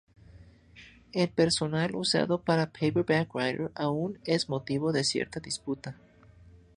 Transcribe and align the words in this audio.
El 1.11 1.29
personal 1.29 1.95
usado 1.95 2.41
para 2.41 2.71
"Paperback 2.71 3.35
Writer" 3.35 3.71
aún 3.75 4.17
es 4.25 4.49
motivo 4.49 4.91
de 4.91 5.03
cierta 5.03 5.39
disputa. 5.39 5.95